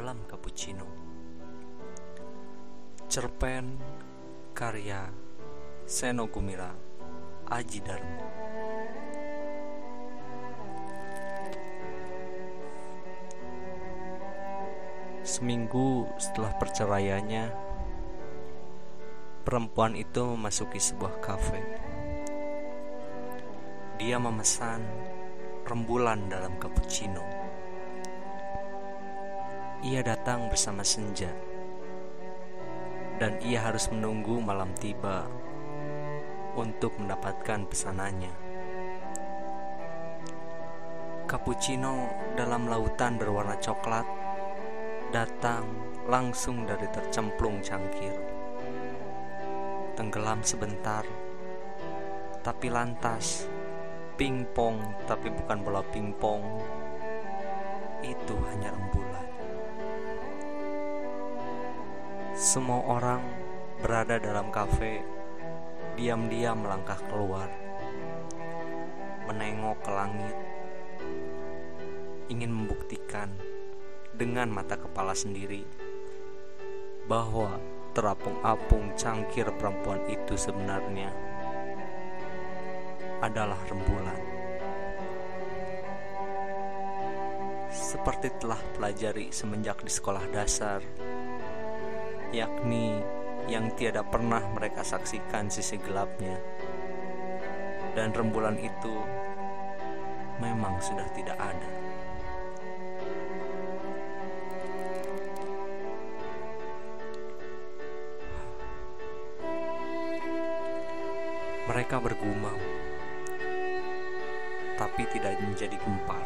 [0.00, 0.88] dalam cappuccino.
[3.04, 3.76] Cerpen
[4.56, 5.12] karya
[5.84, 6.72] Seno Gumira
[7.52, 8.24] Aji Darmo.
[15.20, 17.44] Seminggu setelah perceraiannya,
[19.44, 21.60] perempuan itu memasuki sebuah kafe.
[24.00, 24.80] Dia memesan
[25.68, 27.39] rembulan dalam cappuccino.
[29.80, 31.32] Ia datang bersama senja,
[33.16, 35.24] dan ia harus menunggu malam tiba
[36.52, 38.28] untuk mendapatkan pesanannya.
[41.24, 44.04] Cappuccino dalam lautan berwarna coklat
[45.16, 45.64] datang
[46.04, 48.20] langsung dari tercemplung cangkir.
[49.96, 51.08] Tenggelam sebentar,
[52.44, 53.48] tapi lantas
[54.20, 56.44] pingpong tapi bukan bola pingpong
[58.04, 59.29] itu hanya rembulan
[62.50, 63.22] semua orang
[63.78, 65.06] berada dalam kafe.
[65.94, 67.46] Diam-diam melangkah keluar.
[69.30, 70.36] Menengok ke langit.
[72.26, 73.30] Ingin membuktikan
[74.10, 75.62] dengan mata kepala sendiri
[77.06, 77.54] bahwa
[77.94, 81.14] terapung-apung cangkir perempuan itu sebenarnya
[83.22, 84.18] adalah rembulan.
[87.70, 90.82] Seperti telah pelajari semenjak di sekolah dasar,
[92.30, 93.02] yakni
[93.50, 96.38] yang tiada pernah mereka saksikan sisi gelapnya.
[97.94, 98.94] Dan rembulan itu
[100.38, 101.70] memang sudah tidak ada.
[111.70, 112.58] Mereka bergumam
[114.80, 116.24] tapi tidak menjadi gempar.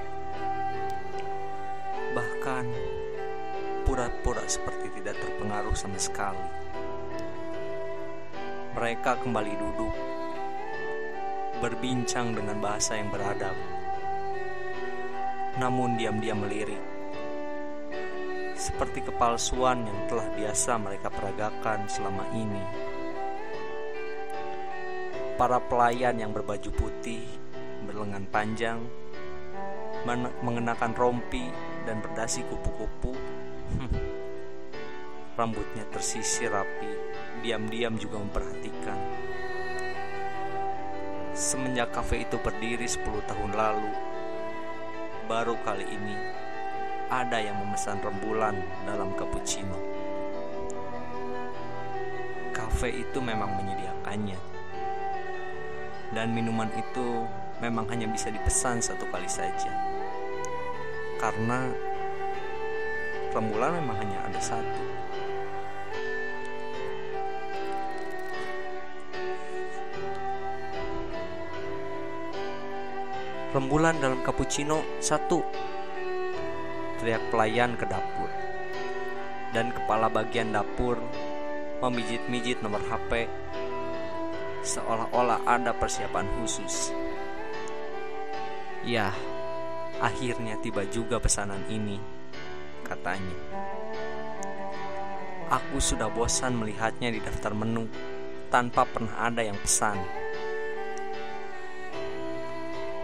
[2.15, 2.65] Bahkan
[3.83, 6.49] pura-pura seperti tidak terpengaruh sama sekali.
[8.73, 9.93] Mereka kembali duduk,
[11.61, 13.53] berbincang dengan bahasa yang beradab,
[15.61, 16.81] namun diam-diam melirik,
[18.57, 22.65] seperti kepalsuan yang telah biasa mereka peragakan selama ini.
[25.37, 27.29] Para pelayan yang berbaju putih
[27.85, 28.81] berlengan panjang,
[30.41, 31.53] mengenakan rompi
[31.85, 33.13] dan berdasi kupu-kupu.
[35.35, 36.87] Rambutnya tersisir rapi,
[37.43, 38.99] diam-diam juga memperhatikan.
[41.35, 43.91] Semenjak kafe itu berdiri 10 tahun lalu,
[45.27, 46.15] baru kali ini
[47.11, 48.55] ada yang memesan rembulan
[48.87, 49.75] dalam cappuccino.
[52.55, 54.39] Kafe itu memang menyediakannya.
[56.15, 57.27] Dan minuman itu
[57.59, 59.75] memang hanya bisa dipesan satu kali saja.
[61.19, 61.75] Karena
[63.35, 65.04] rembulan memang hanya ada satu.
[73.55, 75.39] Rembulan dalam cappuccino satu.
[76.99, 78.27] Teriak pelayan ke dapur.
[79.55, 80.99] Dan kepala bagian dapur
[81.79, 83.31] memijit-mijit nomor HP
[84.65, 86.91] seolah-olah ada persiapan khusus.
[88.83, 89.13] Ya,
[90.01, 92.01] akhirnya tiba juga pesanan ini,
[92.83, 93.37] katanya.
[95.53, 97.87] Aku sudah bosan melihatnya di daftar menu
[98.49, 100.24] tanpa pernah ada yang pesan.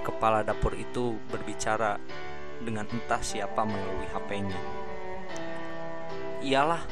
[0.01, 2.01] Kepala dapur itu berbicara
[2.61, 4.61] dengan entah siapa melalui HP-nya.
[6.41, 6.83] Iyalah,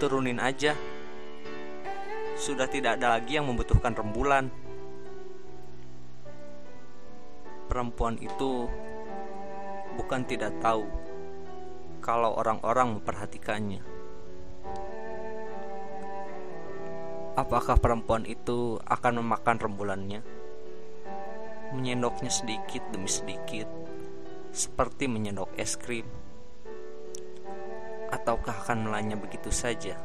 [0.00, 0.72] turunin aja.
[2.36, 4.52] Sudah tidak ada lagi yang membutuhkan rembulan
[7.66, 8.70] perempuan itu
[9.98, 10.86] bukan tidak tahu
[12.00, 13.82] kalau orang-orang memperhatikannya.
[17.36, 20.35] Apakah perempuan itu akan memakan rembulannya?
[21.74, 23.66] Menyendoknya sedikit demi sedikit,
[24.54, 26.06] seperti menyendok es krim,
[28.14, 29.98] ataukah akan melanya begitu saja,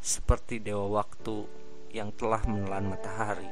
[0.00, 1.48] seperti dewa waktu
[1.96, 3.48] yang telah menelan matahari?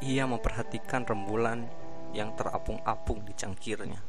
[0.00, 1.68] Ia memperhatikan rembulan
[2.16, 4.00] yang terapung-apung di cangkirnya.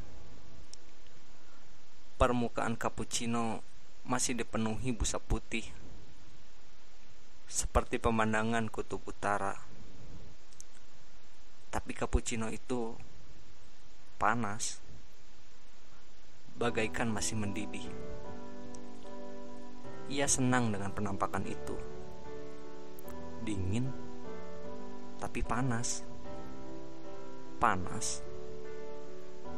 [2.16, 3.60] Permukaan cappuccino
[4.08, 5.81] masih dipenuhi busa putih,
[7.48, 9.54] seperti pemandangan kutub utara.
[11.72, 12.92] Tapi cappuccino itu
[14.20, 14.82] panas,
[16.60, 17.88] bagaikan masih mendidih.
[20.12, 21.76] Ia senang dengan penampakan itu.
[23.42, 24.12] Dingin
[25.22, 26.02] tapi panas.
[27.62, 28.26] panas,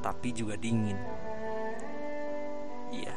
[0.05, 1.01] tapi juga dingin.
[2.93, 3.17] Iya,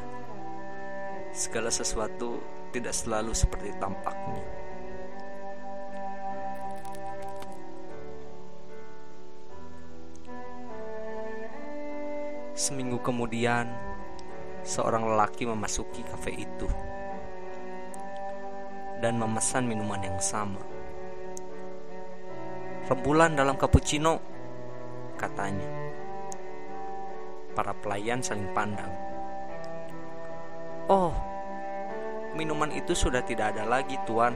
[1.35, 2.39] segala sesuatu
[2.71, 4.56] tidak selalu seperti tampaknya.
[12.57, 13.69] Seminggu kemudian,
[14.65, 16.65] seorang lelaki memasuki kafe itu
[18.97, 20.57] dan memesan minuman yang sama.
[22.89, 24.17] Rembulan dalam cappuccino,
[25.21, 25.69] katanya.
[27.53, 28.89] Para pelayan saling pandang.
[30.89, 31.13] Oh,
[32.33, 34.33] minuman itu sudah tidak ada lagi, Tuan.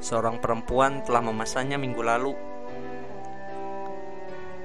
[0.00, 2.32] Seorang perempuan telah memesannya minggu lalu.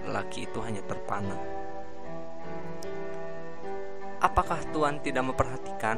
[0.08, 1.51] Laki itu hanya terpana.
[4.22, 5.98] Apakah Tuhan tidak memperhatikan?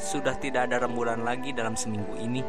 [0.00, 2.40] Sudah tidak ada rembulan lagi dalam seminggu ini.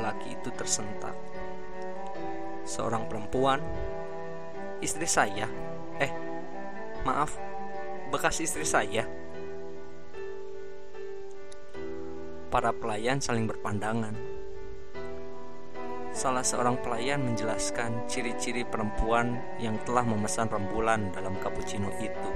[0.00, 1.12] Laki itu tersentak.
[2.64, 3.60] Seorang perempuan,
[4.80, 5.44] istri saya.
[6.00, 6.08] Eh,
[7.04, 7.36] maaf,
[8.08, 9.04] bekas istri saya.
[12.48, 14.31] Para pelayan saling berpandangan
[16.22, 22.30] salah seorang pelayan menjelaskan ciri-ciri perempuan yang telah memesan rembulan dalam cappuccino itu.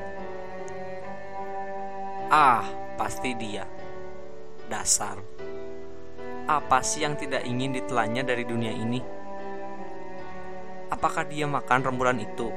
[2.26, 2.66] Ah,
[2.98, 3.62] pasti dia.
[4.66, 5.22] Dasar.
[6.50, 8.98] Apa sih yang tidak ingin ditelannya dari dunia ini?
[10.90, 12.50] Apakah dia makan rembulan itu?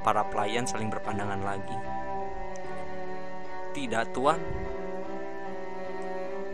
[0.00, 1.78] Para pelayan saling berpandangan lagi.
[3.76, 4.40] Tidak, Tuan.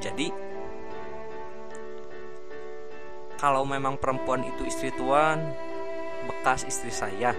[0.03, 0.48] Jadi,
[3.39, 5.39] kalau memang perempuan itu istri tuan,
[6.27, 7.31] bekas istri saya.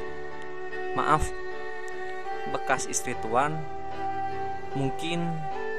[0.95, 1.27] Maaf,
[2.55, 3.59] bekas istri tuan,
[4.79, 5.27] mungkin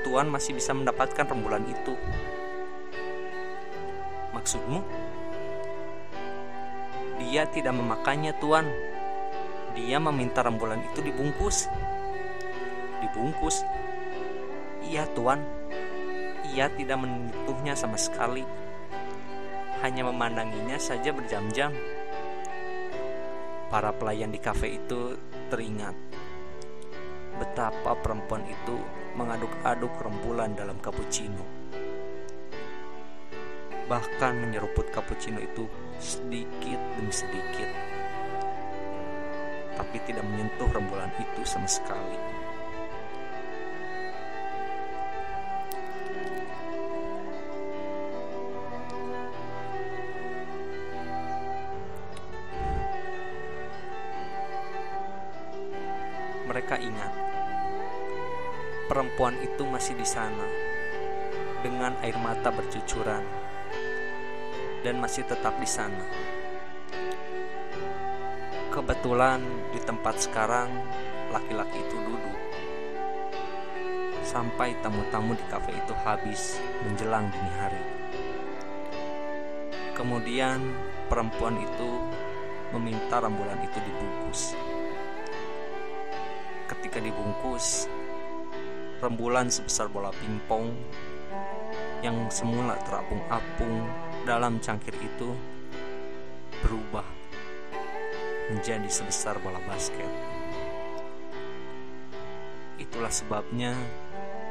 [0.05, 1.97] tuan masih bisa mendapatkan rembulan itu.
[4.37, 4.85] Maksudmu?
[7.25, 8.69] Dia tidak memakannya, tuan.
[9.73, 11.65] Dia meminta rembulan itu dibungkus.
[13.01, 13.65] Dibungkus?
[14.85, 15.41] Iya, tuan.
[16.53, 18.60] Ia tidak menyentuhnya sama sekali
[19.81, 21.73] hanya memandanginya saja berjam-jam.
[23.71, 25.17] Para pelayan di kafe itu
[25.49, 25.95] teringat
[27.41, 28.77] betapa perempuan itu
[29.17, 31.43] mengaduk-aduk rembulan dalam cappuccino.
[33.89, 35.65] Bahkan menyeruput cappuccino itu
[35.97, 37.71] sedikit demi sedikit.
[39.81, 42.40] Tapi tidak menyentuh rembulan itu sama sekali.
[59.21, 60.49] Perempuan itu masih di sana
[61.61, 63.21] dengan air mata bercucuran
[64.81, 66.09] dan masih tetap di sana.
[68.73, 69.45] Kebetulan
[69.77, 70.73] di tempat sekarang
[71.37, 72.41] laki-laki itu duduk.
[74.25, 76.57] Sampai tamu-tamu di kafe itu habis
[76.89, 77.85] menjelang dini hari.
[80.01, 80.65] Kemudian
[81.13, 81.91] perempuan itu
[82.73, 84.57] meminta rembulan itu dibungkus
[86.73, 87.85] ketika dibungkus
[89.01, 90.73] rembulan sebesar bola pingpong
[92.05, 93.85] yang semula terapung-apung
[94.29, 95.33] dalam cangkir itu
[96.61, 97.05] berubah
[98.53, 100.09] menjadi sebesar bola basket.
[102.81, 103.77] Itulah sebabnya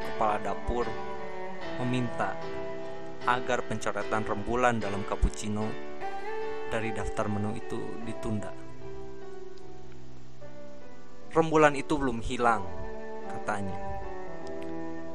[0.02, 0.86] kepala dapur
[1.82, 2.34] meminta
[3.30, 5.70] agar pencoretan rembulan dalam cappuccino
[6.70, 8.70] dari daftar menu itu ditunda
[11.30, 12.66] rembulan itu belum hilang,
[13.30, 13.89] katanya.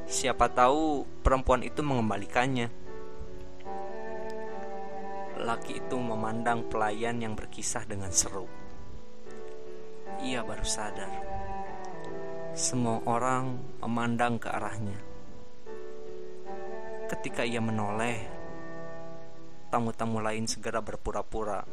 [0.05, 2.69] Siapa tahu perempuan itu mengembalikannya.
[5.41, 8.45] Laki itu memandang pelayan yang berkisah dengan seru.
[10.21, 11.13] Ia baru sadar.
[12.53, 15.01] Semua orang memandang ke arahnya.
[17.09, 18.29] Ketika ia menoleh,
[19.73, 21.65] tamu-tamu lain segera berpura-pura.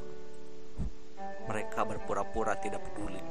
[1.51, 3.21] Mereka berpura-pura tidak peduli.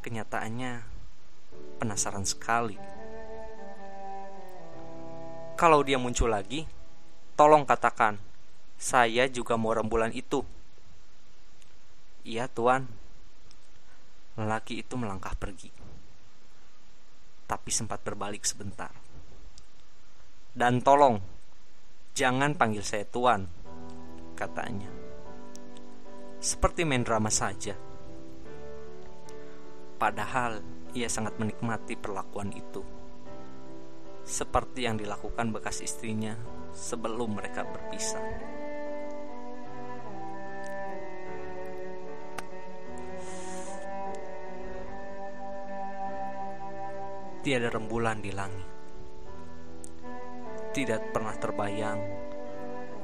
[0.00, 0.72] Kenyataannya
[1.82, 2.99] penasaran sekali.
[5.60, 6.64] Kalau dia muncul lagi,
[7.36, 8.16] tolong katakan,
[8.80, 10.40] saya juga mau rembulan itu.
[12.24, 12.88] Iya, Tuan.
[14.40, 15.68] Lelaki itu melangkah pergi.
[17.44, 18.88] Tapi sempat berbalik sebentar.
[20.56, 21.20] Dan tolong,
[22.16, 23.44] jangan panggil saya Tuan,
[24.40, 24.88] katanya.
[26.40, 27.76] Seperti main drama saja.
[30.00, 30.64] Padahal
[30.96, 32.99] ia sangat menikmati perlakuan itu
[34.30, 36.38] seperti yang dilakukan bekas istrinya
[36.70, 38.22] sebelum mereka berpisah.
[47.42, 48.68] Tiada rembulan di langit,
[50.70, 51.98] tidak pernah terbayang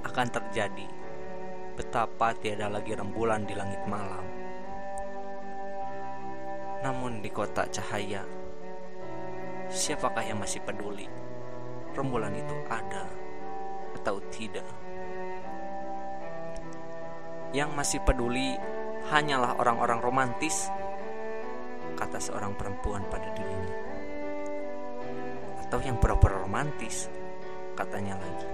[0.07, 0.87] akan terjadi
[1.75, 4.23] betapa tiada lagi rembulan di langit malam.
[6.87, 8.46] Namun di kota cahaya
[9.71, 11.07] siapakah yang masih peduli
[11.97, 13.09] rembulan itu ada
[13.97, 14.69] atau tidak?
[17.57, 18.53] Yang masih peduli
[19.09, 20.69] hanyalah orang-orang romantis,
[21.97, 23.75] kata seorang perempuan pada dirinya.
[25.65, 27.09] Atau yang pura-pura romantis,
[27.75, 28.49] katanya lagi.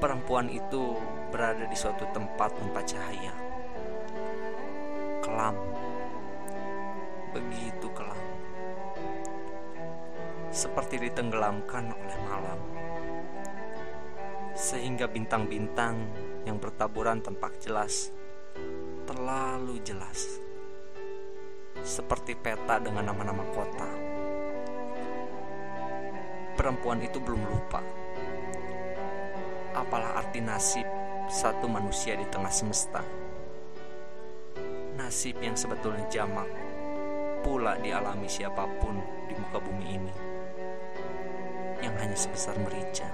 [0.00, 0.96] Perempuan itu
[1.28, 3.34] berada di suatu tempat tanpa cahaya.
[5.20, 5.69] Kelam.
[10.60, 12.60] Seperti ditenggelamkan oleh malam.
[14.52, 16.04] Sehingga bintang-bintang
[16.44, 18.12] yang bertaburan tampak jelas.
[19.08, 20.36] Terlalu jelas.
[21.80, 23.88] Seperti peta dengan nama-nama kota.
[26.60, 27.80] Perempuan itu belum lupa
[29.72, 30.84] apalah arti nasib
[31.30, 33.00] satu manusia di tengah semesta.
[34.98, 36.50] Nasib yang sebetulnya jamak
[37.40, 40.39] pula dialami siapa pun di muka bumi ini
[41.90, 43.10] yang hanya sebesar merica.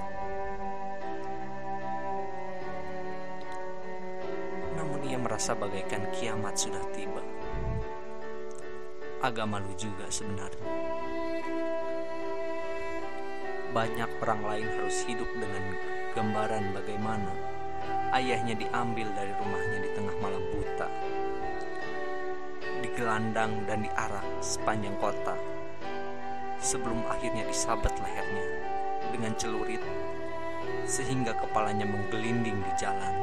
[4.77, 7.25] Namun ia merasa bagaikan kiamat sudah tiba.
[9.25, 10.69] Agak malu juga sebenarnya.
[13.73, 15.65] Banyak orang lain harus hidup dengan
[16.13, 17.33] gambaran bagaimana
[18.13, 20.89] ayahnya diambil dari rumahnya di tengah malam buta,
[22.85, 25.37] digelandang dan diarak sepanjang kota,
[26.57, 28.66] sebelum akhirnya disabet lehernya
[29.17, 29.81] dengan celurit
[30.85, 33.17] sehingga kepalanya menggelinding di jalan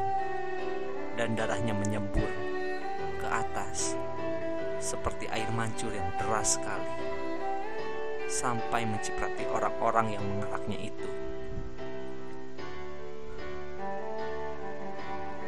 [1.13, 2.27] dan darahnya menyembur
[3.21, 3.93] ke atas
[4.81, 6.91] seperti air mancur yang deras sekali
[8.25, 11.09] sampai menciprati orang-orang yang mengaraknya itu.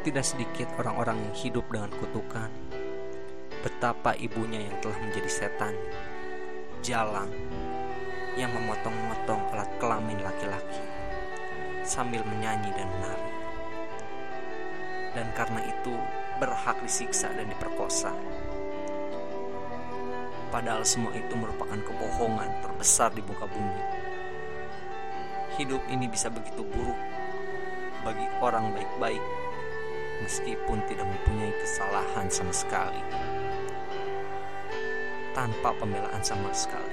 [0.06, 2.46] Tidak sedikit orang-orang yang hidup dengan kutukan.
[3.66, 5.74] Betapa ibunya yang telah menjadi setan,
[6.86, 7.26] jalang,
[8.36, 10.80] yang memotong-motong alat kelamin laki-laki
[11.82, 13.32] sambil menyanyi dan menari.
[15.16, 15.96] Dan karena itu
[16.36, 18.12] berhak disiksa dan diperkosa.
[20.52, 23.82] Padahal semua itu merupakan kebohongan terbesar di muka bumi.
[25.56, 27.00] Hidup ini bisa begitu buruk
[28.04, 29.24] bagi orang baik-baik
[30.22, 33.02] meskipun tidak mempunyai kesalahan sama sekali,
[35.34, 36.85] tanpa pembelaan sama sekali,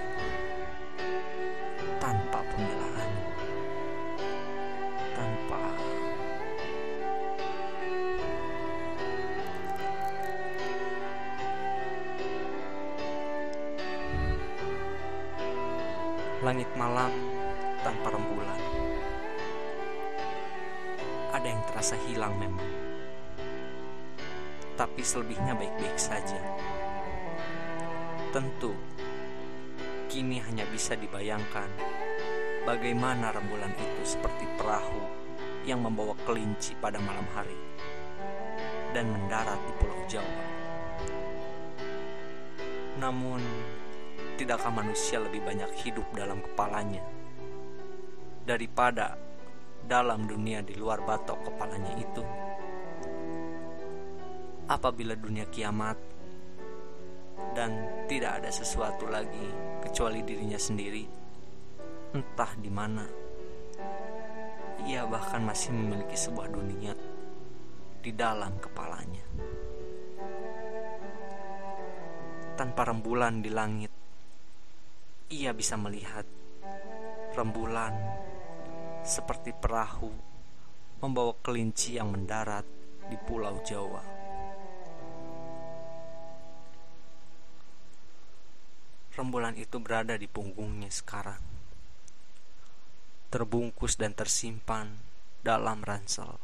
[16.43, 17.11] langit malam
[17.81, 18.61] tanpa rembulan.
[21.33, 22.83] Ada yang terasa hilang memang
[24.73, 26.39] tapi selebihnya baik-baik saja.
[28.33, 28.73] Tentu,
[30.09, 31.69] kini hanya bisa dibayangkan
[32.65, 35.01] bagaimana rembulan itu seperti perahu
[35.69, 37.55] yang membawa kelinci pada malam hari
[38.97, 40.43] dan mendarat di Pulau Jawa.
[42.97, 43.41] Namun,
[44.35, 47.01] tidakkah manusia lebih banyak hidup dalam kepalanya
[48.43, 49.15] daripada
[49.83, 52.23] dalam dunia di luar batok kepalanya itu?
[54.67, 55.97] apabila dunia kiamat
[57.53, 59.47] dan tidak ada sesuatu lagi
[59.83, 61.03] kecuali dirinya sendiri,
[62.15, 63.05] entah di mana.
[64.83, 66.91] Ia bahkan masih memiliki sebuah dunia
[68.03, 69.23] di dalam kepalanya.
[72.59, 73.91] Tanpa rembulan di langit,
[75.33, 76.29] ia bisa melihat
[77.33, 77.97] rembulan
[79.01, 80.13] seperti perahu
[81.01, 82.63] membawa kelinci yang mendarat
[83.09, 84.13] di Pulau Jawa.
[89.13, 91.37] rembulan itu berada di punggungnya sekarang,
[93.29, 94.97] terbungkus dan tersimpan
[95.45, 96.41] dalam ransel.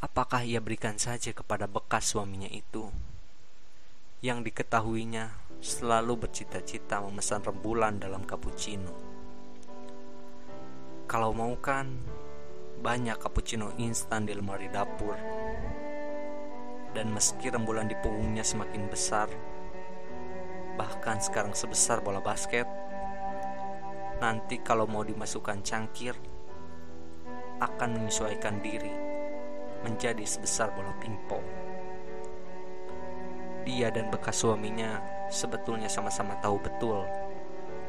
[0.00, 2.88] Apakah ia berikan saja kepada bekas suaminya itu,
[4.24, 8.90] yang diketahuinya selalu bercita-cita memesan rembulan dalam cappuccino?
[11.06, 11.86] Kalau mau kan,
[12.82, 15.14] banyak cappuccino instan di lemari dapur.
[16.90, 19.30] Dan meski rembulan di punggungnya semakin besar,
[20.74, 22.66] bahkan sekarang sebesar bola basket.
[24.18, 26.18] Nanti kalau mau dimasukkan cangkir,
[27.62, 28.90] akan menyesuaikan diri
[29.86, 31.46] menjadi sebesar bola pingpong.
[33.62, 37.08] Dia dan bekas suaminya sebetulnya sama-sama tahu betul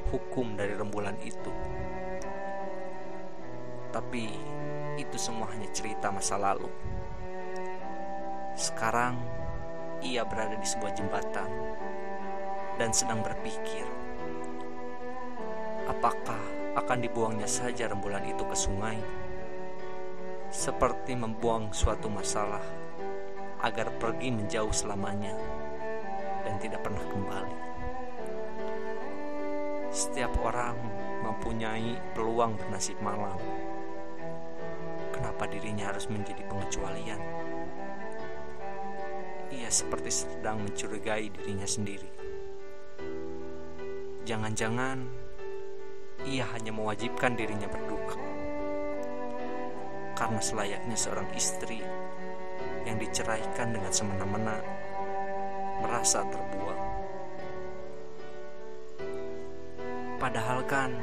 [0.08, 1.52] hukum dari rembulan itu.
[3.92, 4.32] Tapi
[4.96, 6.72] itu semua hanya cerita masa lalu.
[8.56, 9.20] Sekarang
[10.00, 11.52] ia berada di sebuah jembatan
[12.80, 13.86] dan sedang berpikir,
[15.92, 16.40] apakah
[16.80, 18.98] akan dibuangnya saja rembulan itu ke sungai,
[20.50, 22.64] seperti membuang suatu masalah
[23.62, 25.63] agar pergi menjauh selamanya
[26.44, 27.58] dan tidak pernah kembali.
[29.94, 30.76] Setiap orang
[31.24, 33.40] mempunyai peluang bernasib malang.
[35.14, 37.22] Kenapa dirinya harus menjadi pengecualian?
[39.54, 42.10] Ia seperti sedang mencurigai dirinya sendiri.
[44.26, 44.98] Jangan-jangan
[46.26, 48.18] ia hanya mewajibkan dirinya berduka.
[50.18, 51.84] Karena selayaknya seorang istri
[52.84, 54.58] yang diceraikan dengan semena-mena
[55.84, 56.82] merasa terbuang.
[60.24, 60.96] Padahal kan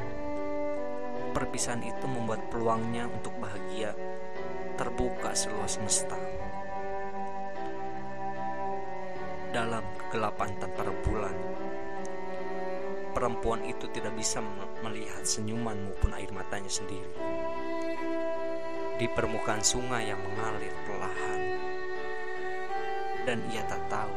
[1.36, 3.92] perpisahan itu membuat peluangnya untuk bahagia
[4.80, 6.16] terbuka seluas semesta.
[9.52, 11.36] Dalam kegelapan tanpa rembulan,
[13.12, 14.40] perempuan itu tidak bisa
[14.80, 17.12] melihat senyuman maupun air matanya sendiri.
[18.96, 21.40] Di permukaan sungai yang mengalir perlahan,
[23.28, 24.14] dan ia tak tahu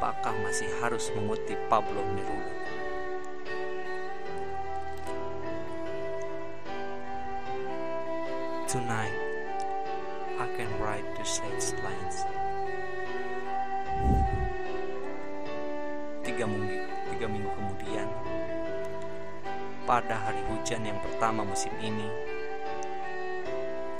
[0.00, 2.56] apakah masih harus mengutip Pablo Neruda.
[8.64, 9.12] Tonight,
[10.40, 12.24] I can write the such lines.
[16.24, 16.80] Tiga minggu,
[17.12, 18.08] tiga minggu kemudian,
[19.84, 22.08] pada hari hujan yang pertama musim ini,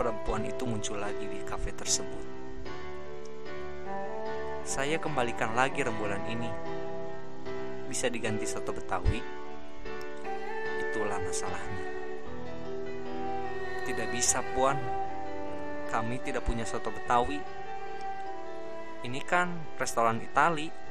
[0.01, 2.40] perempuan itu muncul lagi di kafe tersebut.
[4.67, 6.51] Saya kembalikan lagi rembulan ini.
[7.89, 9.21] Bisa diganti soto Betawi?
[10.89, 11.85] Itulah masalahnya.
[13.89, 14.79] Tidak bisa, Puan.
[15.91, 17.41] Kami tidak punya soto Betawi.
[19.01, 20.69] Ini kan restoran Itali.
[20.69, 20.90] Nah,